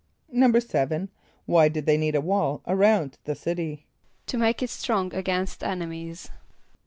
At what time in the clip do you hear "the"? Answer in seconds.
3.25-3.35